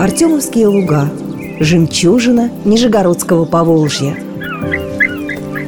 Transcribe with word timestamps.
Артемовские 0.00 0.66
луга. 0.66 1.10
Жемчужина 1.60 2.50
Нижегородского 2.64 3.44
Поволжья. 3.44 4.16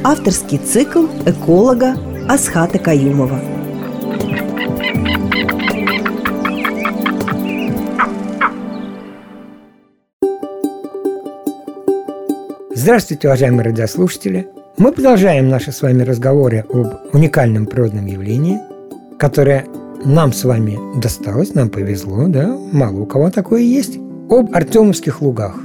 Авторский 0.03 0.57
цикл 0.57 1.05
эколога 1.27 1.93
Асхата 2.27 2.79
Каюмова. 2.79 3.39
Здравствуйте, 12.73 13.27
уважаемые 13.27 13.65
радиослушатели! 13.65 14.47
Мы 14.77 14.91
продолжаем 14.93 15.47
наши 15.47 15.71
с 15.71 15.83
вами 15.83 16.01
разговоры 16.01 16.65
об 16.67 16.87
уникальном 17.13 17.67
природном 17.67 18.07
явлении, 18.07 18.59
которое 19.19 19.67
нам 20.05 20.33
с 20.33 20.43
вами 20.43 20.79
досталось, 20.99 21.53
нам 21.53 21.69
повезло, 21.69 22.25
да, 22.27 22.57
мало 22.71 23.01
у 23.01 23.05
кого 23.05 23.29
такое 23.29 23.61
есть, 23.61 23.99
об 24.29 24.53
Артемовских 24.53 25.21
лугах. 25.21 25.55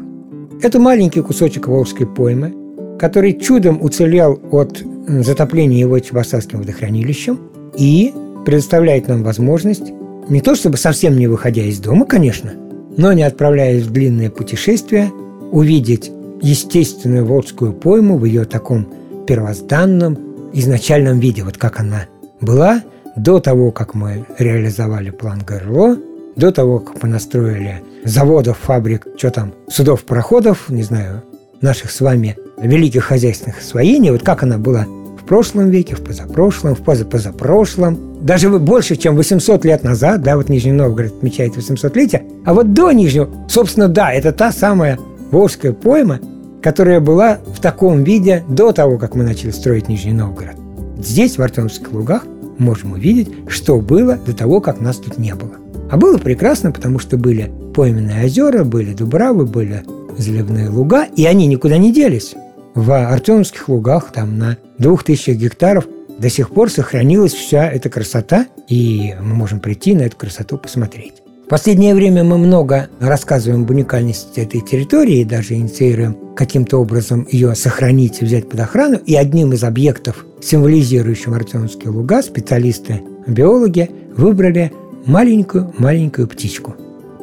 Это 0.62 0.79
маленький 0.79 1.21
кусочек 1.21 1.69
Волжской 1.69 2.07
поймы, 2.07 2.55
который 2.98 3.33
чудом 3.39 3.83
уцелел 3.83 4.41
от 4.51 4.83
затопления 5.07 5.79
его 5.79 5.98
Чебоксарским 5.98 6.59
водохранилищем 6.59 7.39
и 7.77 8.12
предоставляет 8.45 9.09
нам 9.09 9.23
возможность 9.23 9.93
не 10.29 10.41
то 10.41 10.55
чтобы 10.55 10.77
совсем 10.77 11.17
не 11.17 11.27
выходя 11.27 11.62
из 11.62 11.79
дома, 11.79 12.05
конечно, 12.05 12.53
но 12.97 13.12
не 13.12 13.23
отправляясь 13.23 13.84
в 13.84 13.93
длинное 13.93 14.31
путешествие, 14.31 15.11
увидеть 15.53 16.11
естественную 16.43 17.25
Волжскую 17.25 17.73
пойму 17.73 18.19
в 18.19 18.25
ее 18.25 18.45
таком 18.45 18.89
первозданном, 19.27 20.19
изначальном 20.53 21.20
виде, 21.20 21.43
вот 21.43 21.56
как 21.56 21.81
она 21.81 22.06
была 22.41 22.83
до 23.17 23.41
того, 23.41 23.70
как 23.70 23.95
мы 23.95 24.27
реализовали 24.39 25.11
план 25.11 25.42
ГРЛО, 25.47 25.98
до 26.36 26.53
того, 26.53 26.79
как 26.79 27.03
мы 27.03 27.09
настроили 27.09 27.83
заводов, 28.05 28.59
фабрик, 28.59 29.07
что 29.17 29.31
там, 29.31 29.55
судов, 29.69 30.05
пароходов, 30.05 30.69
не 30.69 30.83
знаю, 30.83 31.23
наших 31.61 31.91
с 31.91 32.01
вами 32.01 32.37
великих 32.61 33.05
хозяйственных 33.05 33.59
освоений, 33.61 34.11
вот 34.11 34.23
как 34.23 34.43
она 34.43 34.59
была 34.59 34.87
в 35.21 35.25
прошлом 35.25 35.71
веке, 35.71 35.95
в 35.95 36.03
позапрошлом, 36.03 36.75
в 36.75 36.83
позапозапрошлом, 36.83 38.19
даже 38.23 38.51
больше, 38.51 38.97
чем 38.97 39.17
800 39.17 39.65
лет 39.65 39.85
назад, 39.85 40.23
да, 40.23 40.37
вот 40.37 40.49
Нижний 40.49 40.73
Новгород 40.73 41.13
отмечает 41.19 41.57
800-летие, 41.57 42.23
а 42.45 42.55
вот 42.55 42.73
до 42.73 42.91
Нижнего, 42.93 43.29
собственно, 43.49 43.89
да, 43.89 44.13
это 44.13 44.33
та 44.33 44.53
самая 44.53 44.99
Волжская 45.31 45.73
пойма, 45.73 46.21
которая 46.63 47.01
была 47.01 47.39
в 47.47 47.61
таком 47.61 48.03
виде 48.03 48.43
до 48.49 48.73
того, 48.73 48.99
как 48.99 49.15
мы 49.15 49.25
начали 49.25 49.51
строить 49.51 49.89
Нижний 49.89 50.13
Новгород. 50.13 50.57
Здесь, 50.99 51.39
в 51.39 51.43
Артемовских 51.43 51.93
лугах, 51.93 52.25
можем 52.59 52.93
увидеть, 52.93 53.29
что 53.49 53.81
было 53.81 54.17
до 54.17 54.35
того, 54.35 54.61
как 54.61 54.81
нас 54.81 54.97
тут 54.97 55.19
не 55.19 55.35
было. 55.35 55.53
А 55.91 55.97
было 55.97 56.19
прекрасно, 56.19 56.70
потому 56.70 56.98
что 56.98 57.17
были 57.17 57.50
пойменные 57.75 58.27
озера, 58.27 58.64
были 58.64 58.92
дубравы, 58.92 59.47
были 59.47 59.83
заливные 60.17 60.69
луга, 60.69 61.05
и 61.05 61.25
они 61.25 61.47
никуда 61.47 61.78
не 61.78 61.92
делись. 61.92 62.34
В 62.75 62.92
Артемовских 62.92 63.69
лугах, 63.69 64.12
там 64.12 64.39
на 64.39 64.58
двух 64.78 65.05
тысячах 65.05 65.36
гектаров, 65.36 65.86
до 66.19 66.28
сих 66.28 66.50
пор 66.50 66.70
сохранилась 66.70 67.33
вся 67.33 67.69
эта 67.69 67.89
красота, 67.89 68.47
и 68.69 69.14
мы 69.20 69.34
можем 69.34 69.61
прийти 69.61 69.95
на 69.95 70.03
эту 70.03 70.17
красоту 70.17 70.58
посмотреть. 70.58 71.22
В 71.47 71.48
последнее 71.48 71.95
время 71.95 72.25
мы 72.25 72.36
много 72.36 72.89
рассказываем 73.00 73.62
об 73.62 73.70
уникальности 73.70 74.41
этой 74.41 74.61
территории 74.61 75.25
даже 75.25 75.55
инициируем 75.55 76.14
каким-то 76.36 76.77
образом 76.77 77.27
ее 77.30 77.55
сохранить 77.55 78.20
и 78.20 78.27
взять 78.27 78.50
под 78.50 78.61
охрану. 78.61 78.98
И 78.98 79.14
одним 79.14 79.55
из 79.55 79.64
объектов, 79.64 80.27
символизирующим 80.42 81.33
Артемовские 81.33 81.89
луга, 81.89 82.20
специалисты-биологи 82.20 83.91
выбрали 84.14 84.73
маленькую-маленькую 85.09 86.28
птичку. 86.28 86.77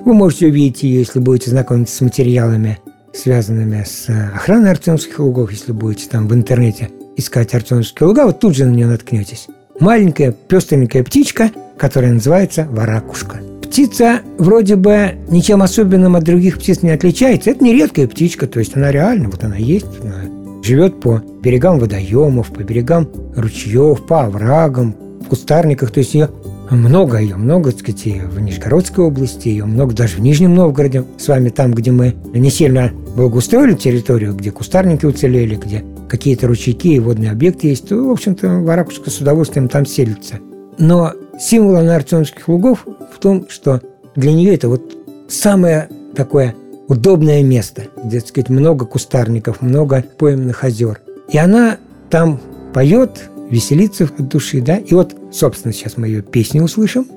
Вы 0.03 0.14
можете 0.14 0.47
увидеть 0.47 0.83
ее, 0.83 1.00
если 1.00 1.19
будете 1.19 1.52
знакомиться 1.52 1.96
с 1.96 2.01
материалами, 2.01 2.79
связанными 3.13 3.84
с 3.85 4.09
охраной 4.35 4.72
Артемовских 4.72 5.19
лугов, 5.19 5.51
если 5.51 5.72
будете 5.72 6.09
там 6.09 6.28
в 6.28 6.34
интернете 6.34 6.90
искать 7.16 7.56
Артемовские 7.56 8.07
луга, 8.07 8.25
вот 8.25 8.41
тут 8.41 8.56
же 8.56 8.66
на 8.66 8.72
нее 8.72 8.88
наткнетесь. 8.88 9.47
Маленькая 9.79 10.34
пестренькая 10.34 11.03
птичка, 11.03 11.51
которая 11.78 12.12
называется 12.12 12.68
варакушка– 12.69 13.40
Птица 13.75 14.22
вроде 14.38 14.78
бы 14.78 15.16
ничем 15.28 15.62
особенным 15.62 16.16
от 16.16 16.23
других 16.23 16.59
птиц 16.59 16.81
не 16.81 16.91
отличается. 16.91 17.50
Это 17.50 17.62
не 17.62 17.73
редкая 17.73 18.07
птичка, 18.07 18.47
то 18.47 18.59
есть 18.59 18.78
она 18.78 18.90
реально, 18.90 19.28
вот 19.28 19.44
она 19.44 19.57
есть, 19.57 19.88
она 20.02 20.62
живет 20.63 21.02
по 21.02 21.22
берегам 21.41 21.79
водоемов, 21.79 22.53
по 22.53 22.63
берегам 22.63 23.09
ручьев, 23.35 24.06
по 24.06 24.23
оврагам, 24.23 24.96
в 25.19 25.28
кустарниках. 25.28 25.91
То 25.91 26.00
есть 26.00 26.13
ее 26.13 26.29
много, 26.72 27.20
ее 27.20 27.36
много, 27.36 27.72
так 27.72 27.81
сказать, 27.81 28.08
и 28.08 28.20
в 28.20 28.40
Нижегородской 28.40 29.06
области, 29.06 29.50
ее 29.50 29.66
много 29.66 29.94
даже 29.94 30.18
в 30.18 30.20
Нижнем 30.20 30.56
Новгороде. 30.56 31.06
С 31.18 31.28
вами 31.28 31.50
там, 31.50 31.74
где 31.74 31.92
мы 31.92 32.16
не 32.34 32.50
сильно 32.50 32.92
благоустроили 33.16 33.74
территорию, 33.74 34.34
где 34.34 34.52
кустарники 34.52 35.06
уцелели, 35.06 35.56
где 35.56 35.84
какие-то 36.09 36.48
ручейки 36.48 36.90
и 36.90 37.00
водные 37.00 37.31
объекты 37.31 37.68
есть, 37.68 37.90
то, 37.90 37.96
в 37.96 38.12
общем-то, 38.12 38.59
Варакушка 38.59 39.09
с 39.09 39.20
удовольствием 39.20 39.68
там 39.68 39.86
селится. 39.86 40.36
Но 40.78 41.14
символ 41.40 41.78
Артемских 41.90 42.48
лугов 42.48 42.86
в 43.14 43.20
том, 43.20 43.47
что 43.50 43.82
для 44.16 44.34
нее 44.34 44.53
это 44.56 44.70
вот 44.70 44.97
самое 45.28 45.90
такое 46.16 46.56
удобное 46.88 47.44
место, 47.44 47.84
где, 48.03 48.20
так 48.20 48.30
сказать, 48.30 48.50
много 48.50 48.86
кустарников, 48.86 49.62
много 49.62 50.03
пойменных 50.18 50.64
озер. 50.64 51.02
И 51.30 51.38
она 51.38 51.78
там 52.09 52.40
поет, 52.74 53.30
веселится 53.50 54.06
от 54.06 54.28
души, 54.28 54.61
да. 54.61 54.78
И 54.78 54.94
вот, 54.94 55.16
собственно, 55.31 55.73
сейчас 55.73 55.97
мы 55.97 56.07
ее 56.07 56.22
песню 56.22 56.63
услышим– 56.63 57.07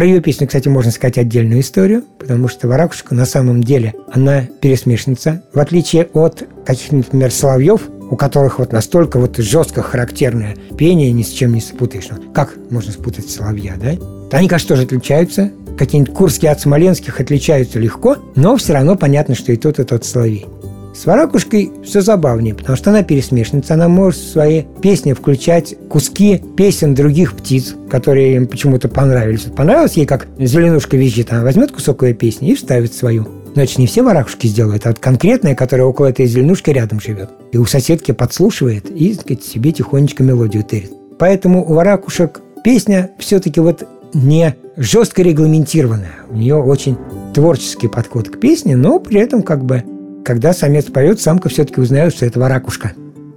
Про 0.00 0.06
ее 0.06 0.22
песню, 0.22 0.46
кстати, 0.46 0.66
можно 0.66 0.90
сказать 0.92 1.18
отдельную 1.18 1.60
историю, 1.60 2.04
потому 2.18 2.48
что 2.48 2.66
Варакушка 2.68 3.14
на 3.14 3.26
самом 3.26 3.62
деле, 3.62 3.92
она 4.10 4.48
пересмешница. 4.62 5.42
В 5.52 5.58
отличие 5.58 6.08
от 6.14 6.42
каких-нибудь, 6.64 7.08
например, 7.08 7.30
соловьев, 7.30 7.82
у 8.10 8.16
которых 8.16 8.58
вот 8.58 8.72
настолько 8.72 9.18
вот 9.18 9.38
жестко 9.38 9.82
характерное 9.82 10.56
пение, 10.76 11.12
ни 11.12 11.22
с 11.22 11.28
чем 11.28 11.54
не 11.54 11.60
спутаешь. 11.60 12.08
Ну, 12.10 12.32
как 12.32 12.54
можно 12.70 12.92
спутать 12.92 13.30
соловья, 13.30 13.74
да? 13.80 13.94
Они, 14.36 14.48
конечно, 14.48 14.68
тоже 14.68 14.82
отличаются. 14.82 15.50
Какие-нибудь 15.78 16.12
курские 16.12 16.50
от 16.50 16.60
смоленских 16.60 17.20
отличаются 17.20 17.78
легко, 17.78 18.16
но 18.34 18.56
все 18.56 18.74
равно 18.74 18.96
понятно, 18.96 19.34
что 19.34 19.52
и 19.52 19.56
тот, 19.56 19.78
и 19.78 19.84
тот 19.84 20.04
соловей. 20.04 20.46
С 20.94 21.06
Варакушкой 21.06 21.70
все 21.84 22.00
забавнее, 22.00 22.54
потому 22.54 22.76
что 22.76 22.90
она 22.90 23.04
пересмешница, 23.04 23.74
она 23.74 23.88
может 23.88 24.20
в 24.20 24.28
свои 24.28 24.64
песни 24.82 25.12
включать 25.12 25.76
куски 25.88 26.42
песен 26.56 26.94
других 26.94 27.34
птиц, 27.34 27.76
которые 27.88 28.34
им 28.34 28.48
почему-то 28.48 28.88
понравились. 28.88 29.42
Понравилось 29.42 29.94
ей, 29.94 30.04
как 30.04 30.26
зеленушка 30.38 30.96
визжит, 30.96 31.32
она 31.32 31.44
возьмет 31.44 31.70
кусок 31.70 32.02
ее 32.02 32.12
песни 32.12 32.50
и 32.50 32.54
вставит 32.56 32.92
свою. 32.92 33.39
Значит, 33.54 33.78
не 33.78 33.86
все 33.86 34.02
варакушки 34.02 34.46
сделают, 34.46 34.86
а 34.86 34.90
вот 34.90 34.98
конкретная, 34.98 35.54
которая 35.54 35.86
около 35.86 36.06
этой 36.06 36.26
зеленушки 36.26 36.70
рядом 36.70 37.00
живет. 37.00 37.30
И 37.52 37.58
у 37.58 37.66
соседки 37.66 38.12
подслушивает 38.12 38.90
и, 38.90 39.14
сказать, 39.14 39.44
себе 39.44 39.72
тихонечко 39.72 40.22
мелодию 40.22 40.64
тырит. 40.64 40.92
Поэтому 41.18 41.64
у 41.64 41.74
варакушек 41.74 42.40
песня 42.62 43.10
все-таки 43.18 43.60
вот 43.60 43.86
не 44.14 44.54
жестко 44.76 45.22
регламентированная. 45.22 46.20
У 46.30 46.36
нее 46.36 46.56
очень 46.56 46.96
творческий 47.34 47.88
подход 47.88 48.28
к 48.28 48.40
песне, 48.40 48.76
но 48.76 48.98
при 48.98 49.20
этом 49.20 49.42
как 49.42 49.64
бы 49.64 49.84
когда 50.24 50.52
самец 50.52 50.86
поет, 50.86 51.20
самка 51.20 51.48
все-таки 51.48 51.80
узнает, 51.80 52.14
что 52.14 52.26
это 52.26 52.38
варакушка, 52.38 52.92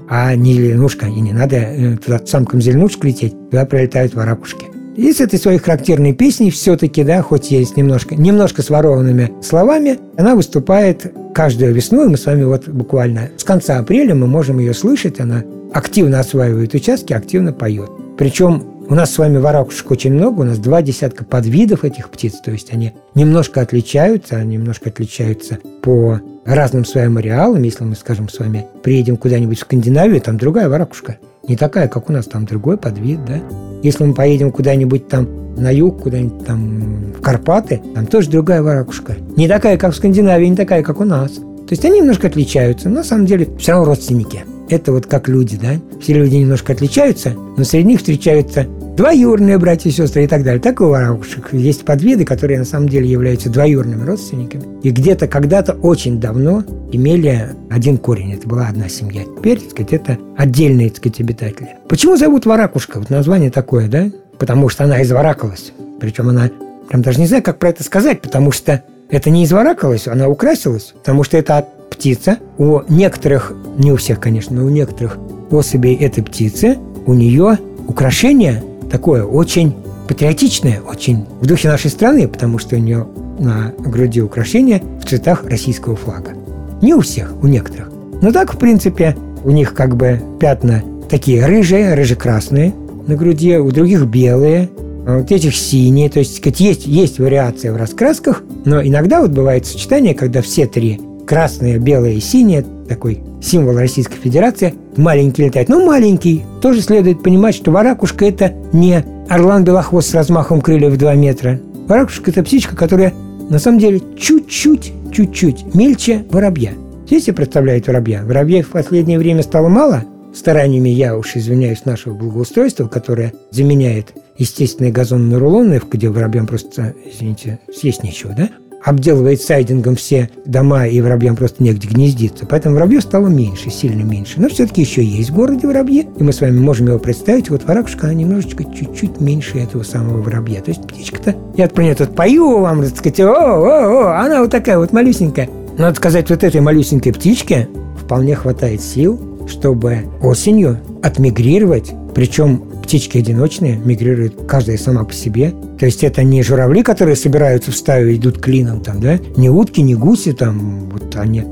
а 0.09 0.35
не 0.35 0.53
зеленушка. 0.53 1.07
И 1.07 1.19
не 1.19 1.33
надо 1.33 1.55
э, 1.55 1.97
туда 1.97 2.19
самкам 2.25 2.61
зеленушек 2.61 3.03
лететь, 3.03 3.33
туда 3.49 3.65
прилетают 3.65 4.13
варакушки. 4.13 4.65
И 4.95 5.11
с 5.11 5.19
этой 5.19 5.39
своей 5.39 5.57
характерной 5.57 6.13
песней 6.13 6.51
все-таки, 6.51 7.03
да, 7.03 7.21
хоть 7.23 7.49
есть 7.49 7.77
немножко, 7.77 8.15
немножко 8.15 8.61
с 8.61 8.69
ворованными 8.69 9.33
словами, 9.41 9.97
она 10.17 10.35
выступает 10.35 11.11
каждую 11.33 11.73
весну, 11.73 12.05
и 12.05 12.09
мы 12.09 12.17
с 12.17 12.25
вами 12.27 12.43
вот 12.43 12.67
буквально 12.67 13.29
с 13.37 13.43
конца 13.43 13.79
апреля 13.79 14.13
мы 14.13 14.27
можем 14.27 14.59
ее 14.59 14.73
слышать, 14.73 15.19
она 15.19 15.43
активно 15.73 16.19
осваивает 16.19 16.75
участки, 16.75 17.13
активно 17.13 17.53
поет. 17.53 17.89
Причем 18.17 18.63
у 18.87 18.93
нас 18.93 19.11
с 19.11 19.17
вами 19.17 19.37
варакушек 19.37 19.89
очень 19.89 20.13
много, 20.13 20.41
у 20.41 20.43
нас 20.43 20.59
два 20.59 20.83
десятка 20.83 21.25
подвидов 21.25 21.83
этих 21.83 22.11
птиц, 22.11 22.33
то 22.45 22.51
есть 22.51 22.71
они 22.71 22.93
немножко 23.15 23.61
отличаются, 23.61 24.35
они 24.35 24.57
немножко 24.57 24.89
отличаются 24.89 25.57
по 25.81 26.19
разным 26.45 26.85
своим 26.85 27.17
ареалам. 27.17 27.63
Если 27.63 27.83
мы, 27.83 27.95
скажем, 27.95 28.29
с 28.29 28.37
вами 28.37 28.67
приедем 28.83 29.17
куда-нибудь 29.17 29.57
в 29.57 29.61
Скандинавию, 29.61 30.21
там 30.21 30.37
другая 30.37 30.69
варакушка. 30.69 31.17
Не 31.45 31.57
такая, 31.57 31.89
как 31.89 32.09
у 32.09 32.13
нас, 32.13 32.25
там 32.25 32.45
другой 32.45 32.77
подвид, 32.77 33.25
да. 33.25 33.41
Если 33.83 34.05
мы 34.05 34.13
поедем 34.13 34.49
куда-нибудь 34.49 35.09
там 35.09 35.27
на 35.57 35.71
юг, 35.71 36.03
куда-нибудь 36.03 36.45
там 36.45 37.11
в 37.17 37.21
Карпаты, 37.21 37.81
там 37.93 38.07
тоже 38.07 38.29
другая 38.29 38.63
варакушка. 38.63 39.17
Не 39.35 39.49
такая, 39.49 39.77
как 39.77 39.93
в 39.93 39.97
Скандинавии, 39.97 40.47
не 40.47 40.55
такая, 40.55 40.83
как 40.83 41.01
у 41.01 41.03
нас. 41.03 41.33
То 41.33 41.71
есть 41.71 41.83
они 41.83 41.99
немножко 41.99 42.27
отличаются, 42.27 42.87
но 42.87 42.97
на 42.97 43.03
самом 43.03 43.25
деле 43.25 43.49
все 43.59 43.73
равно 43.73 43.87
родственники. 43.87 44.45
Это 44.69 44.93
вот 44.93 45.05
как 45.07 45.27
люди, 45.27 45.57
да? 45.61 45.73
Все 45.99 46.13
люди 46.13 46.35
немножко 46.37 46.71
отличаются, 46.71 47.33
но 47.57 47.65
среди 47.65 47.89
них 47.89 47.99
встречаются 47.99 48.65
двоюродные 48.95 49.57
братья 49.57 49.89
и 49.89 49.93
сестры 49.93 50.23
и 50.23 50.27
так 50.27 50.43
далее. 50.43 50.61
Так 50.61 50.81
у 50.81 50.85
воробушек 50.85 51.53
есть 51.53 51.83
подвиды, 51.83 52.25
которые 52.25 52.59
на 52.59 52.65
самом 52.65 52.89
деле 52.89 53.09
являются 53.09 53.49
двоюродными 53.49 54.05
родственниками. 54.05 54.63
И 54.83 54.91
где-то 54.91 55.27
когда-то 55.27 55.73
очень 55.73 56.19
давно 56.19 56.63
имели 56.91 57.49
один 57.69 57.97
корень. 57.97 58.33
Это 58.33 58.47
была 58.47 58.67
одна 58.67 58.89
семья. 58.89 59.23
Теперь, 59.23 59.59
так 59.59 59.71
сказать, 59.71 59.93
это 59.93 60.17
отдельные, 60.37 60.89
так 60.89 60.97
сказать, 60.97 61.19
обитатели. 61.21 61.69
Почему 61.87 62.17
зовут 62.17 62.45
Варакушка? 62.45 62.99
Вот 62.99 63.09
название 63.09 63.49
такое, 63.49 63.87
да? 63.87 64.11
Потому 64.37 64.69
что 64.69 64.83
она 64.83 65.01
изворакалась. 65.01 65.73
Причем 65.99 66.29
она, 66.29 66.49
прям 66.89 67.01
даже 67.01 67.19
не 67.19 67.27
знаю, 67.27 67.43
как 67.43 67.59
про 67.59 67.69
это 67.69 67.83
сказать, 67.83 68.21
потому 68.21 68.51
что 68.51 68.83
это 69.09 69.29
не 69.29 69.45
изворакалась, 69.45 70.07
она 70.07 70.27
украсилась, 70.27 70.93
потому 70.97 71.23
что 71.23 71.37
это 71.37 71.67
птица. 71.89 72.37
У 72.57 72.81
некоторых, 72.89 73.53
не 73.77 73.91
у 73.91 73.95
всех, 73.95 74.19
конечно, 74.19 74.55
но 74.55 74.65
у 74.65 74.69
некоторых 74.69 75.17
особей 75.51 75.95
этой 75.95 76.23
птицы, 76.23 76.77
у 77.05 77.13
нее 77.13 77.57
украшение 77.87 78.63
такое 78.93 79.23
очень 79.23 79.73
патриотичное, 80.07 80.79
очень 80.87 81.25
в 81.41 81.47
духе 81.47 81.67
нашей 81.67 81.89
страны, 81.89 82.27
потому 82.27 82.59
что 82.59 82.75
у 82.75 82.79
нее 82.79 83.07
на 83.39 83.73
груди 83.79 84.21
украшения 84.21 84.83
в 85.01 85.09
цветах 85.09 85.45
российского 85.45 85.95
флага. 85.95 86.33
Не 86.79 86.93
у 86.93 87.01
всех, 87.01 87.33
у 87.41 87.47
некоторых. 87.47 87.91
Но 88.21 88.31
так, 88.31 88.53
в 88.53 88.57
принципе, 88.59 89.17
у 89.43 89.49
них 89.49 89.73
как 89.73 89.97
бы 89.97 90.21
пятна 90.39 90.83
такие 91.09 91.43
рыжие, 91.43 91.95
рыжекрасные 91.95 92.71
на 93.07 93.15
груди, 93.15 93.57
у 93.57 93.71
других 93.71 94.05
белые, 94.05 94.69
а 95.07 95.17
вот 95.17 95.31
этих 95.31 95.55
синие. 95.55 96.11
То 96.11 96.19
есть, 96.19 96.37
сказать, 96.37 96.59
есть, 96.59 96.85
есть 96.85 97.17
вариация 97.17 97.73
в 97.73 97.77
раскрасках, 97.77 98.43
но 98.63 98.79
иногда 98.79 99.21
вот 99.21 99.31
бывает 99.31 99.65
сочетание, 99.65 100.13
когда 100.13 100.43
все 100.43 100.67
три 100.67 101.01
красные, 101.25 101.77
белые 101.77 102.17
и 102.17 102.19
синие, 102.19 102.65
такой 102.87 103.21
символ 103.41 103.75
Российской 103.75 104.17
Федерации, 104.17 104.73
маленький 104.97 105.45
летает. 105.45 105.69
Но 105.69 105.85
маленький. 105.85 106.43
Тоже 106.61 106.81
следует 106.81 107.23
понимать, 107.23 107.55
что 107.55 107.71
варакушка– 107.71 108.25
это 108.27 108.53
не 108.71 109.03
орлан-белохвост 109.29 110.09
с 110.09 110.13
размахом 110.13 110.61
крыльев 110.61 110.93
в 110.93 110.97
2 110.97 111.15
метра. 111.15 111.59
Варакушка– 111.87 112.31
это 112.31 112.43
птичка, 112.43 112.75
которая 112.75 113.13
на 113.49 113.59
самом 113.59 113.79
деле 113.79 114.01
чуть-чуть, 114.17 114.93
чуть-чуть 115.11 115.75
мельче 115.75 116.25
воробья. 116.29 116.71
Здесь 117.05 117.25
себе 117.25 117.35
представляете 117.35 117.91
воробья? 117.91 118.23
Воробьей 118.23 118.61
в 118.61 118.69
последнее 118.69 119.19
время 119.19 119.43
стало 119.43 119.67
мало, 119.67 120.05
стараниями, 120.33 120.89
я 120.89 121.17
уж 121.17 121.35
извиняюсь, 121.35 121.85
нашего 121.85 122.13
благоустройства, 122.13 122.87
которое 122.87 123.33
заменяет 123.51 124.13
естественные 124.37 124.91
газонные 124.91 125.37
рулоны, 125.37 125.79
где 125.91 126.09
воробьям 126.09 126.47
просто, 126.47 126.95
извините, 127.05 127.59
съесть 127.73 128.03
нечего, 128.03 128.33
да? 128.35 128.49
Обделывает 128.83 129.41
сайдингом 129.41 129.95
все 129.95 130.29
дома, 130.45 130.87
и 130.87 130.99
воробьям 131.01 131.35
просто 131.35 131.63
негде 131.63 131.87
гнездиться. 131.87 132.45
Поэтому 132.45 132.75
воробьев 132.75 133.03
стало 133.03 133.27
меньше, 133.27 133.69
сильно 133.69 134.03
меньше. 134.03 134.41
Но 134.41 134.49
все-таки 134.49 134.81
еще 134.81 135.03
есть 135.03 135.29
в 135.29 135.35
городе 135.35 135.67
воробьи, 135.67 136.07
и 136.17 136.23
мы 136.23 136.33
с 136.33 136.41
вами 136.41 136.59
можем 136.59 136.87
его 136.87 136.99
представить. 136.99 137.49
Вот 137.49 137.63
варакушка, 137.65 138.07
она 138.07 138.13
немножечко 138.13 138.63
чуть-чуть 138.63 139.19
меньше 139.19 139.59
этого 139.59 139.83
самого 139.83 140.21
воробья. 140.21 140.61
То 140.61 140.71
есть 140.71 140.85
птичка-то, 140.85 141.35
я 141.55 141.67
про 141.67 141.83
нее 141.83 141.95
тут 141.95 142.15
пою 142.15 142.59
вам, 142.59 142.83
так 142.83 142.97
сказать, 142.97 143.19
о, 143.21 143.31
о, 143.31 144.07
о, 144.09 144.19
она 144.19 144.41
вот 144.41 144.51
такая 144.51 144.77
вот 144.77 144.91
малюсенькая. 144.91 145.49
Надо 145.77 145.95
сказать, 145.95 146.29
вот 146.29 146.43
этой 146.43 146.61
малюсенькой 146.61 147.13
птичке 147.13 147.67
вполне 147.99 148.35
хватает 148.35 148.81
сил, 148.81 149.19
чтобы 149.47 150.03
осенью 150.21 150.79
отмигрировать, 151.01 151.91
причем 152.13 152.63
птички 152.83 153.17
одиночные, 153.17 153.77
мигрируют 153.77 154.45
каждая 154.47 154.77
сама 154.77 155.03
по 155.03 155.13
себе. 155.13 155.53
То 155.79 155.85
есть 155.85 156.03
это 156.03 156.23
не 156.23 156.43
журавли, 156.43 156.83
которые 156.83 157.15
собираются 157.15 157.71
в 157.71 157.75
стаю 157.75 158.11
и 158.11 158.17
идут 158.17 158.39
клином, 158.39 158.81
там, 158.81 158.99
да? 158.99 159.19
не 159.35 159.49
утки, 159.49 159.81
не 159.81 159.95
гуси, 159.95 160.33
там, 160.33 160.89
вот 160.91 161.15
они, 161.15 161.43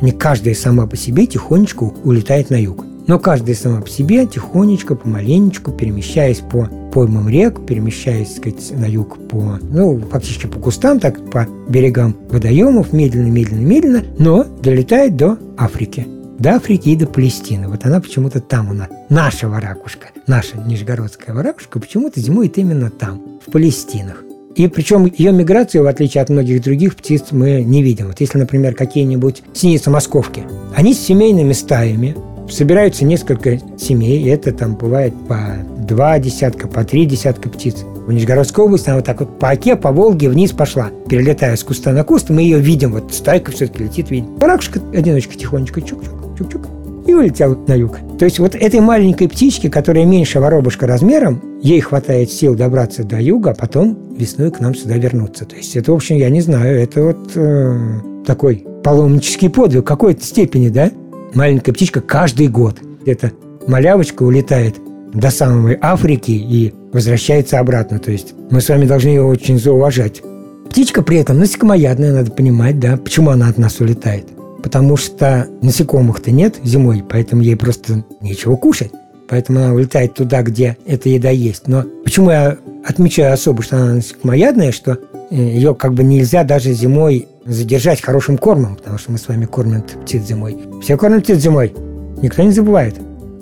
они 0.00 0.12
каждая 0.12 0.54
сама 0.54 0.86
по 0.86 0.96
себе 0.96 1.26
тихонечку 1.26 1.94
улетает 2.04 2.50
на 2.50 2.60
юг. 2.60 2.84
Но 3.06 3.18
каждая 3.18 3.54
сама 3.54 3.80
по 3.80 3.88
себе 3.88 4.26
тихонечко, 4.26 4.94
помаленечку, 4.94 5.72
перемещаясь 5.72 6.38
по 6.40 6.68
поймам 6.92 7.28
рек, 7.28 7.64
перемещаясь, 7.66 8.34
так 8.34 8.36
сказать, 8.38 8.78
на 8.78 8.84
юг 8.84 9.16
по, 9.28 9.58
ну, 9.62 9.98
фактически 10.10 10.46
по 10.46 10.58
кустам, 10.58 11.00
так 11.00 11.30
по 11.30 11.46
берегам 11.68 12.14
водоемов, 12.30 12.92
медленно, 12.92 13.30
медленно, 13.30 13.64
медленно, 13.64 14.04
но 14.18 14.44
долетает 14.44 15.16
до 15.16 15.38
Африки 15.56 16.06
до 16.38 16.54
Африки 16.54 16.90
и 16.90 16.96
до 16.96 17.06
Палестины. 17.06 17.68
Вот 17.68 17.84
она 17.84 18.00
почему-то 18.00 18.40
там 18.40 18.70
у 18.70 18.72
нас. 18.72 18.88
Наша 19.08 19.48
варакушка, 19.48 20.08
наша 20.26 20.56
нижегородская 20.58 21.34
варакушка 21.34 21.80
почему-то 21.80 22.20
зимует 22.20 22.58
именно 22.58 22.90
там, 22.90 23.20
в 23.44 23.50
Палестинах. 23.50 24.22
И 24.54 24.66
причем 24.66 25.06
ее 25.06 25.32
миграцию, 25.32 25.84
в 25.84 25.86
отличие 25.86 26.22
от 26.22 26.30
многих 26.30 26.62
других 26.62 26.96
птиц, 26.96 27.26
мы 27.30 27.62
не 27.62 27.82
видим. 27.82 28.08
Вот 28.08 28.20
если, 28.20 28.38
например, 28.38 28.74
какие-нибудь 28.74 29.42
синицы 29.52 29.90
московки, 29.90 30.44
они 30.74 30.94
с 30.94 31.00
семейными 31.00 31.52
стаями, 31.52 32.16
собираются 32.50 33.04
несколько 33.04 33.60
семей, 33.78 34.22
и 34.22 34.28
это 34.28 34.52
там 34.52 34.74
бывает 34.74 35.14
по 35.28 35.38
два 35.86 36.18
десятка, 36.18 36.66
по 36.66 36.82
три 36.82 37.04
десятка 37.04 37.48
птиц. 37.50 37.84
В 38.06 38.12
Нижегородской 38.12 38.64
области 38.64 38.88
она 38.88 38.96
вот 38.96 39.04
так 39.04 39.20
вот 39.20 39.38
по 39.38 39.50
оке, 39.50 39.76
по 39.76 39.92
Волге 39.92 40.30
вниз 40.30 40.52
пошла. 40.52 40.90
Перелетая 41.08 41.56
с 41.56 41.62
куста 41.62 41.92
на 41.92 42.04
куст, 42.04 42.30
мы 42.30 42.40
ее 42.40 42.58
видим, 42.58 42.92
вот 42.92 43.12
стайка 43.12 43.52
все-таки 43.52 43.84
летит, 43.84 44.10
видим. 44.10 44.34
Баракушка, 44.36 44.80
одиночка 44.94 45.36
тихонечко, 45.36 45.80
чук-чук 45.80 46.17
чук-чук, 46.38 46.66
и 47.08 47.14
улетел 47.14 47.58
на 47.66 47.74
юг. 47.74 47.98
То 48.18 48.26
есть 48.26 48.38
вот 48.38 48.54
этой 48.54 48.80
маленькой 48.80 49.28
птичке, 49.28 49.70
которая 49.70 50.04
меньше 50.04 50.40
воробушка 50.40 50.86
размером, 50.86 51.42
ей 51.62 51.80
хватает 51.80 52.30
сил 52.30 52.54
добраться 52.54 53.02
до 53.02 53.20
юга, 53.20 53.50
а 53.52 53.54
потом 53.54 54.14
весной 54.14 54.50
к 54.50 54.60
нам 54.60 54.74
сюда 54.74 54.96
вернуться. 54.96 55.46
То 55.46 55.56
есть 55.56 55.74
это, 55.76 55.92
в 55.92 55.94
общем, 55.94 56.16
я 56.16 56.28
не 56.28 56.42
знаю, 56.42 56.78
это 56.78 57.02
вот 57.02 57.30
э, 57.34 57.78
такой 58.26 58.66
паломнический 58.84 59.48
подвиг 59.48 59.86
какой-то 59.86 60.22
степени, 60.22 60.68
да? 60.68 60.90
Маленькая 61.34 61.72
птичка 61.72 62.02
каждый 62.02 62.48
год. 62.48 62.76
Эта 63.06 63.32
малявочка 63.66 64.22
улетает 64.22 64.76
до 65.14 65.30
самой 65.30 65.78
Африки 65.80 66.32
и 66.32 66.74
возвращается 66.92 67.58
обратно. 67.58 67.98
То 67.98 68.10
есть 68.10 68.34
мы 68.50 68.60
с 68.60 68.68
вами 68.68 68.84
должны 68.84 69.08
ее 69.08 69.24
очень 69.24 69.58
зауважать. 69.58 70.22
Птичка 70.68 71.02
при 71.02 71.18
этом 71.18 71.38
насекомоядная, 71.38 72.12
надо 72.12 72.30
понимать, 72.30 72.78
да, 72.78 72.98
почему 72.98 73.30
она 73.30 73.48
от 73.48 73.56
нас 73.56 73.80
улетает 73.80 74.26
потому 74.62 74.96
что 74.96 75.48
насекомых-то 75.62 76.30
нет 76.30 76.56
зимой, 76.62 77.04
поэтому 77.08 77.42
ей 77.42 77.56
просто 77.56 78.04
нечего 78.20 78.56
кушать. 78.56 78.92
Поэтому 79.28 79.60
она 79.60 79.74
улетает 79.74 80.14
туда, 80.14 80.42
где 80.42 80.76
эта 80.86 81.08
еда 81.10 81.30
есть. 81.30 81.68
Но 81.68 81.84
почему 82.02 82.30
я 82.30 82.56
отмечаю 82.84 83.34
особо, 83.34 83.62
что 83.62 83.76
она 83.76 83.94
насекомоядная, 83.94 84.72
что 84.72 84.98
э, 85.30 85.36
ее 85.36 85.74
как 85.74 85.92
бы 85.92 86.02
нельзя 86.02 86.44
даже 86.44 86.72
зимой 86.72 87.28
задержать 87.44 88.00
хорошим 88.00 88.38
кормом, 88.38 88.76
потому 88.76 88.98
что 88.98 89.12
мы 89.12 89.18
с 89.18 89.28
вами 89.28 89.44
кормим 89.44 89.82
птиц 89.82 90.22
зимой. 90.22 90.58
Все 90.82 90.96
кормят 90.96 91.24
птиц 91.24 91.38
зимой. 91.38 91.74
Никто 92.22 92.42
не 92.42 92.52
забывает. 92.52 92.96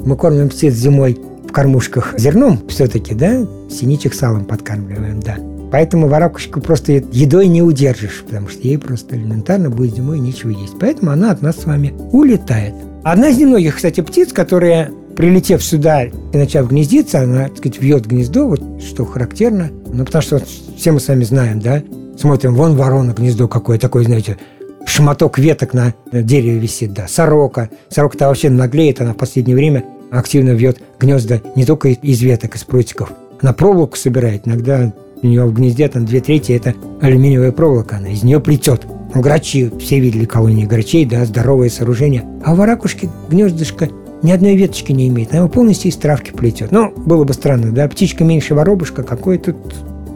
Мы 0.05 0.17
кормим 0.17 0.49
птиц 0.49 0.75
зимой 0.75 1.19
в 1.49 1.53
кормушках 1.53 2.19
зерном 2.19 2.61
все-таки, 2.69 3.15
да? 3.15 3.47
Синичек 3.71 4.15
салом 4.15 4.45
подкармливаем, 4.45 5.21
да. 5.21 5.37
Поэтому 5.71 6.09
воракушку 6.09 6.61
просто 6.61 6.93
едой 6.93 7.49
не 7.49 7.63
удержишь, 7.63 8.23
потому 8.25 8.49
что 8.49 8.63
ей 8.63 8.79
просто 8.79 9.17
элементарно 9.17 9.71
будет 9.71 9.97
зимой 9.97 10.21
нечего 10.21 10.51
есть. 10.51 10.75
Поэтому 10.81 11.11
она 11.11 11.33
от 11.33 11.43
нас 11.43 11.57
с 11.57 11.65
вами 11.65 11.95
улетает. 12.13 12.75
Одна 13.03 13.29
из 13.29 13.39
немногих, 13.39 13.77
кстати, 13.77 14.01
птиц, 14.01 14.33
которая, 14.33 14.91
прилетев 15.17 15.65
сюда 15.65 16.05
и 16.05 16.13
начав 16.33 16.69
гнездиться, 16.69 17.21
она, 17.21 17.49
так 17.49 17.59
сказать, 17.59 17.81
вьет 17.81 18.07
гнездо, 18.07 18.49
вот 18.49 18.63
что 18.83 19.05
характерно. 19.05 19.71
Ну, 19.93 20.05
потому 20.05 20.23
что 20.23 20.43
все 20.77 20.93
мы 20.93 21.01
с 21.01 21.09
вами 21.09 21.25
знаем, 21.25 21.61
да, 21.61 21.83
смотрим, 22.19 22.55
вон 22.55 22.77
ворона, 22.77 23.13
гнездо 23.13 23.49
какое, 23.49 23.79
такое, 23.79 24.05
знаете, 24.05 24.39
шматок 24.87 25.39
веток 25.39 25.75
на 25.75 25.95
дереве 26.13 26.59
висит, 26.59 26.93
да, 26.93 27.09
сорока. 27.09 27.71
Сорока-то 27.89 28.29
вообще 28.29 28.51
наглеет, 28.51 29.01
она 29.01 29.15
в 29.15 29.17
последнее 29.17 29.57
время 29.57 29.85
активно 30.11 30.51
вьет 30.51 30.81
гнезда 31.01 31.41
не 31.57 31.65
только 31.65 31.89
из 31.89 32.21
веток, 32.23 32.57
из 32.57 32.65
прутиков. 32.65 33.11
Она 33.41 33.53
проволоку 33.53 33.97
собирает, 33.97 34.47
иногда 34.47 34.93
у 35.23 35.27
нее 35.27 35.45
в 35.45 35.55
гнезде 35.55 35.89
там 35.89 36.05
две 36.05 36.21
трети 36.21 36.53
это 36.53 36.75
алюминиевая 37.01 37.53
проволока, 37.53 37.97
она 37.97 38.09
из 38.09 38.23
нее 38.23 38.41
плетет. 38.41 38.87
Ну, 39.15 39.21
грачи, 39.21 39.71
все 39.79 39.99
видели 39.99 40.25
колонии 40.25 40.67
грачей, 40.67 41.05
да, 41.07 41.25
здоровое 41.25 41.71
сооружение. 41.71 42.25
А 42.45 42.55
в 42.55 42.61
ракушке 42.65 43.09
гнездышко 43.31 43.89
ни 44.23 44.31
одной 44.31 44.57
веточки 44.57 44.93
не 44.93 45.09
имеет, 45.09 45.31
она 45.31 45.41
его 45.41 45.49
полностью 45.49 45.91
из 45.91 45.97
травки 45.97 46.33
плетет. 46.33 46.73
Ну, 46.73 46.93
было 46.97 47.25
бы 47.25 47.33
странно, 47.33 47.73
да, 47.73 47.89
птичка 47.89 48.25
меньше 48.25 48.55
воробушка, 48.55 49.03
какое 49.03 49.39
тут 49.39 49.57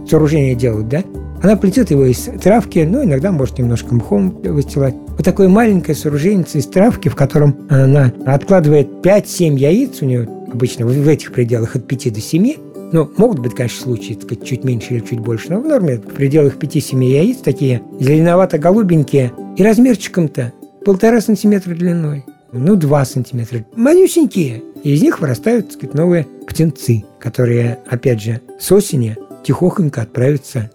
сооружение 0.09 0.55
делают, 0.55 0.89
да? 0.89 1.03
Она 1.43 1.57
плетет 1.57 1.91
его 1.91 2.05
из 2.05 2.29
травки, 2.43 2.81
ну, 2.81 3.03
иногда 3.03 3.33
может 3.33 3.59
немножко 3.59 3.95
мхом 3.95 4.31
выстилать. 4.43 4.95
Вот 5.09 5.25
такое 5.25 5.49
маленькое 5.49 5.97
сооружение 5.97 6.45
из 6.53 6.67
травки, 6.67 7.09
в 7.09 7.17
котором 7.17 7.57
она 7.71 8.13
откладывает 8.27 8.89
5-7 9.03 9.57
яиц, 9.57 10.03
у 10.03 10.05
нее 10.05 10.29
обычно 10.53 10.85
в 10.87 11.09
этих 11.09 11.33
пределах 11.33 11.77
от 11.77 11.87
5 11.87 12.13
до 12.13 12.21
7, 12.21 12.55
ну, 12.93 13.11
могут 13.17 13.39
быть, 13.39 13.55
конечно, 13.55 13.83
случаи, 13.83 14.15
так 14.15 14.25
сказать, 14.25 14.45
чуть 14.45 14.65
меньше 14.65 14.95
или 14.95 15.01
чуть 15.01 15.21
больше, 15.21 15.51
но 15.51 15.61
в 15.61 15.67
норме 15.67 15.97
в 15.97 16.15
пределах 16.15 16.57
5-7 16.57 17.05
яиц 17.05 17.39
такие 17.39 17.83
зеленовато-голубенькие 18.01 19.33
и 19.57 19.63
размерчиком-то 19.63 20.53
полтора 20.85 21.21
сантиметра 21.21 21.75
длиной, 21.75 22.25
ну, 22.53 22.75
два 22.75 23.05
сантиметра. 23.05 23.65
Манюсенькие. 23.77 24.63
И 24.83 24.95
из 24.95 25.03
них 25.03 25.21
вырастают, 25.21 25.67
так 25.67 25.75
сказать, 25.75 25.95
новые 25.95 26.27
птенцы, 26.47 27.05
которые, 27.21 27.79
опять 27.87 28.23
же, 28.23 28.41
с 28.59 28.73
осени 28.73 29.17
тихохонько 29.45 30.03
отправятся 30.03 30.71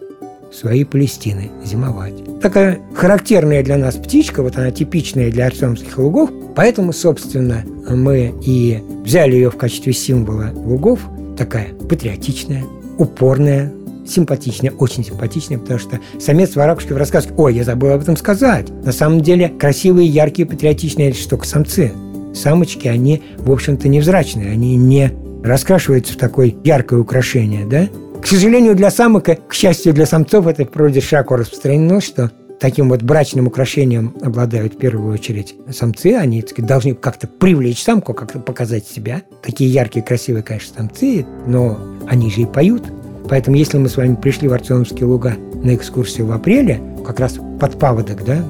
в 0.51 0.55
свои 0.55 0.83
Палестины 0.83 1.49
зимовать. 1.63 2.13
Такая 2.39 2.79
характерная 2.93 3.63
для 3.63 3.77
нас 3.77 3.95
птичка, 3.95 4.43
вот 4.43 4.57
она 4.57 4.71
типичная 4.71 5.31
для 5.31 5.47
артемских 5.47 5.97
лугов, 5.97 6.29
поэтому, 6.55 6.93
собственно, 6.93 7.63
мы 7.89 8.33
и 8.45 8.79
взяли 9.03 9.33
ее 9.33 9.49
в 9.49 9.57
качестве 9.57 9.91
символа 9.91 10.51
лугов– 10.53 10.99
такая 11.35 11.73
патриотичная, 11.73 12.63
упорная, 12.97 13.73
симпатичная, 14.07 14.71
очень 14.71 15.03
симпатичная, 15.03 15.57
потому 15.57 15.79
что 15.79 15.99
самец 16.19 16.55
Воробушки 16.55 16.93
в 16.93 16.97
рассказке, 16.97 17.33
ой, 17.37 17.55
я 17.55 17.63
забыл 17.63 17.91
об 17.91 18.01
этом 18.01 18.17
сказать. 18.17 18.69
На 18.83 18.91
самом 18.91 19.21
деле 19.21 19.49
красивые, 19.49 20.07
яркие, 20.07 20.47
патриотичные– 20.47 21.09
это 21.11 21.29
только 21.29 21.45
самцы. 21.45 21.91
Самочки, 22.33 22.87
они, 22.87 23.23
в 23.37 23.51
общем-то, 23.51 23.87
невзрачные, 23.87 24.51
они 24.51 24.75
не 24.75 25.11
раскрашиваются 25.43 26.13
в 26.13 26.17
такое 26.17 26.53
яркое 26.63 26.99
украшение, 26.99 27.65
да? 27.65 27.87
К 28.21 28.27
сожалению, 28.27 28.75
для 28.75 28.89
самок, 28.89 29.25
к 29.25 29.53
счастью 29.53 29.93
для 29.93 30.05
самцов, 30.05 30.47
это 30.47 30.65
в 30.65 30.69
природе 30.69 30.99
широко 30.99 31.35
распространено, 31.35 32.01
что 32.01 32.31
таким 32.65 32.89
вот 32.89 33.03
брачным 33.03 33.45
украшением 33.45 34.15
обладают 34.23 34.73
в 34.73 34.77
первую 34.77 35.13
очередь 35.13 35.53
самцы. 35.69 36.15
Они 36.15 36.41
сказать, 36.41 36.65
должны 36.65 36.95
как-то 36.95 37.27
привлечь 37.27 37.83
самку, 37.83 38.15
как-то 38.15 38.39
показать 38.39 38.87
себя. 38.87 39.21
Такие 39.43 39.69
яркие, 39.69 40.03
красивые, 40.03 40.41
конечно, 40.41 40.73
самцы, 40.75 41.27
но 41.45 41.77
они 42.07 42.31
же 42.31 42.41
и 42.41 42.45
поют. 42.47 42.81
Поэтому 43.29 43.55
если 43.55 43.77
мы 43.77 43.87
с 43.87 43.97
вами 43.97 44.15
пришли 44.15 44.47
в 44.47 44.53
Артемовские 44.53 45.05
луга 45.05 45.35
на 45.63 45.75
экскурсию 45.75 46.25
в 46.25 46.31
апреле, 46.31 46.81
как 47.05 47.19
раз 47.19 47.37
под 47.59 47.77
паводок, 47.77 48.25
да, 48.25 48.43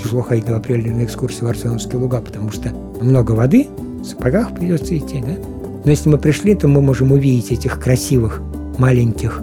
тяжело 0.00 0.22
ходить 0.22 0.48
в 0.48 0.54
апреле 0.54 0.92
на 0.92 1.04
экскурсию 1.04 1.46
в 1.46 1.48
Артемовские 1.48 1.98
луга, 1.98 2.20
потому 2.20 2.52
что 2.52 2.68
много 3.00 3.32
воды, 3.32 3.66
в 3.98 4.04
сапогах 4.04 4.54
придется 4.54 4.96
идти, 4.96 5.24
да. 5.26 5.34
Но 5.84 5.90
если 5.90 6.08
мы 6.08 6.18
пришли, 6.18 6.54
то 6.54 6.68
мы 6.68 6.80
можем 6.80 7.10
увидеть 7.10 7.50
этих 7.50 7.80
красивых, 7.80 8.40
маленьких, 8.78 9.42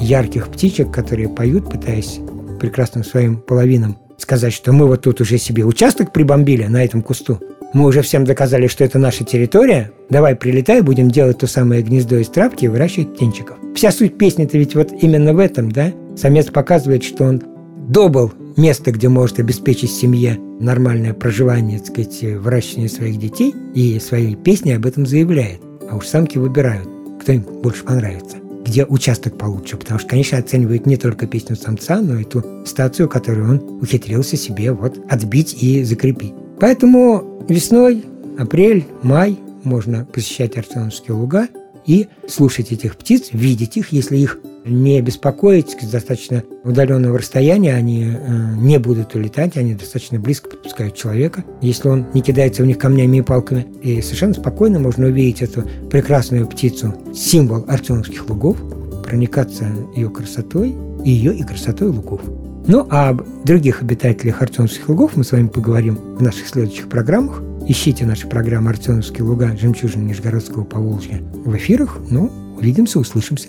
ярких 0.00 0.48
птичек, 0.48 0.90
которые 0.90 1.28
поют, 1.28 1.70
пытаясь 1.70 2.20
прекрасным 2.58 3.04
своим 3.04 3.36
половинам 3.36 3.96
сказать, 4.18 4.52
что 4.52 4.72
мы 4.72 4.86
вот 4.86 5.02
тут 5.02 5.20
уже 5.20 5.38
себе 5.38 5.64
участок 5.64 6.12
прибомбили 6.12 6.64
на 6.64 6.84
этом 6.84 7.02
кусту, 7.02 7.40
мы 7.74 7.86
уже 7.86 8.00
всем 8.02 8.24
доказали, 8.24 8.66
что 8.66 8.84
это 8.84 8.98
наша 8.98 9.24
территория, 9.24 9.92
давай 10.08 10.34
прилетай, 10.34 10.80
будем 10.80 11.10
делать 11.10 11.38
то 11.38 11.46
самое 11.46 11.82
гнездо 11.82 12.16
из 12.16 12.28
травки 12.28 12.64
и 12.64 12.68
выращивать 12.68 13.14
птенчиков. 13.14 13.58
Вся 13.74 13.92
суть 13.92 14.16
песни-то 14.16 14.56
ведь 14.56 14.74
вот 14.74 14.90
именно 15.02 15.34
в 15.34 15.38
этом, 15.38 15.70
да? 15.70 15.92
Самец 16.16 16.46
показывает, 16.46 17.04
что 17.04 17.24
он 17.24 17.42
добыл 17.88 18.32
место, 18.56 18.90
где 18.90 19.08
может 19.08 19.38
обеспечить 19.38 19.90
семье 19.90 20.38
нормальное 20.60 21.12
проживание, 21.12 21.78
так 21.78 21.88
сказать, 21.88 22.22
выращивание 22.22 22.88
своих 22.88 23.18
детей, 23.18 23.54
и 23.74 24.00
своей 24.00 24.34
песней 24.34 24.72
об 24.72 24.86
этом 24.86 25.06
заявляет. 25.06 25.60
А 25.90 25.96
уж 25.96 26.06
самки 26.06 26.38
выбирают, 26.38 26.88
кто 27.20 27.32
им 27.32 27.42
больше 27.62 27.84
понравится 27.84 28.36
где 28.68 28.84
участок 28.84 29.38
получше, 29.38 29.78
потому 29.78 29.98
что, 29.98 30.08
конечно, 30.08 30.36
оценивают 30.36 30.84
не 30.84 30.98
только 30.98 31.26
песню 31.26 31.56
самца, 31.56 32.00
но 32.02 32.20
и 32.20 32.24
ту 32.24 32.44
стацию, 32.66 33.08
которую 33.08 33.50
он 33.50 33.82
ухитрился 33.82 34.36
себе 34.36 34.72
вот 34.72 34.98
отбить 35.08 35.62
и 35.62 35.82
закрепить. 35.84 36.34
Поэтому 36.60 37.44
весной, 37.48 38.04
апрель, 38.38 38.84
май 39.02 39.38
можно 39.64 40.04
посещать 40.04 40.58
Артемовские 40.58 41.14
луга 41.14 41.48
и 41.86 42.08
слушать 42.28 42.70
этих 42.70 42.96
птиц, 42.96 43.30
видеть 43.32 43.78
их, 43.78 43.90
если 43.92 44.18
их 44.18 44.38
не 44.68 45.00
беспокоить 45.00 45.76
с 45.80 45.86
достаточно 45.86 46.42
удаленного 46.64 47.18
расстояния, 47.18 47.74
они 47.74 48.04
э, 48.04 48.54
не 48.56 48.78
будут 48.78 49.14
улетать, 49.14 49.56
они 49.56 49.74
достаточно 49.74 50.18
близко 50.18 50.50
подпускают 50.50 50.94
человека, 50.94 51.44
если 51.60 51.88
он 51.88 52.06
не 52.14 52.20
кидается 52.20 52.62
в 52.62 52.66
них 52.66 52.78
камнями 52.78 53.18
и 53.18 53.22
палками. 53.22 53.66
И 53.82 54.00
совершенно 54.02 54.34
спокойно 54.34 54.78
можно 54.78 55.06
увидеть 55.06 55.42
эту 55.42 55.64
прекрасную 55.90 56.46
птицу, 56.46 56.94
символ 57.14 57.64
Артемовских 57.68 58.28
лугов, 58.28 58.56
проникаться 59.04 59.66
ее 59.94 60.10
красотой 60.10 60.74
и 61.04 61.10
ее 61.10 61.34
и 61.34 61.42
красотой 61.42 61.88
лугов. 61.88 62.20
Ну, 62.66 62.86
а 62.90 63.08
об 63.08 63.22
других 63.44 63.80
обитателях 63.80 64.42
Артемовских 64.42 64.88
лугов 64.88 65.16
мы 65.16 65.24
с 65.24 65.32
вами 65.32 65.48
поговорим 65.48 65.94
в 65.96 66.22
наших 66.22 66.46
следующих 66.46 66.88
программах. 66.88 67.42
Ищите 67.66 68.04
наши 68.04 68.26
программы 68.26 68.70
«Артемовские 68.70 69.24
луга. 69.24 69.56
Жемчужина 69.56 70.02
Нижегородского 70.02 70.64
Поволжья» 70.64 71.20
в 71.44 71.56
эфирах. 71.56 71.98
Ну, 72.10 72.30
увидимся, 72.58 72.98
услышимся. 72.98 73.48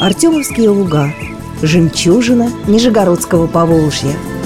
Артемовские 0.00 0.70
луга. 0.70 1.12
Жемчужина 1.60 2.50
Нижегородского 2.68 3.48
Поволжья– 3.48 4.14